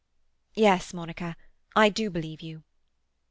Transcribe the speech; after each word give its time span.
"Yes, 0.55 0.95
Monica, 0.95 1.37
I 1.75 1.89
do 1.89 2.09
believe 2.09 2.41
you." 2.41 2.63